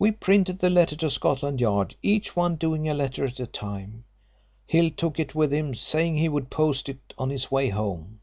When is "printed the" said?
0.10-0.68